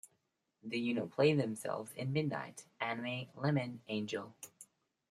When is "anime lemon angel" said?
2.79-4.33